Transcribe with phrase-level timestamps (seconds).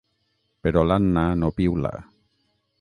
[0.67, 1.95] Però l'Anna no piula.